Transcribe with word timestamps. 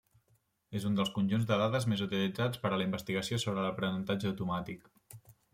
És 0.79 0.87
un 0.89 0.95
dels 0.99 1.11
conjunts 1.17 1.45
de 1.51 1.57
dades 1.63 1.85
més 1.93 2.01
utilitzats 2.07 2.63
per 2.65 2.71
a 2.73 2.81
la 2.83 2.89
investigació 2.89 3.41
sobre 3.47 3.67
l'aprenentatge 3.67 4.33
automàtic. 4.35 4.91